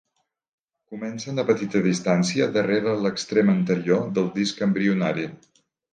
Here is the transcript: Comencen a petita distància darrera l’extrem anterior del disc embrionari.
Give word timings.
Comencen 0.93 1.41
a 1.43 1.43
petita 1.49 1.81
distància 1.87 2.47
darrera 2.55 2.97
l’extrem 3.03 3.53
anterior 3.57 4.05
del 4.17 4.31
disc 4.39 4.65
embrionari. 4.69 5.29